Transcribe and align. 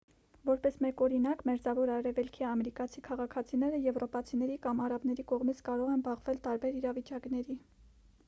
որպես 0.49 0.77
մեկ 0.83 1.01
օրինակ 1.07 1.41
մերձավոր 1.49 1.89
արևելքի 1.95 2.47
ամերիկացի 2.51 3.03
քաղաքացիները 3.07 3.81
եվրոպացիների 3.83 4.57
կամ 4.63 4.81
արաբների 4.87 5.25
կողմից 5.33 5.61
կարող 5.69 5.91
են 5.97 6.01
բախվել 6.07 6.39
տարբեր 6.47 6.81
իրավիճակների 6.81 7.59